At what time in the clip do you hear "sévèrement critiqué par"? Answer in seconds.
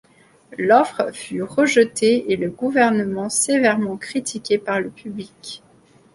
3.29-4.81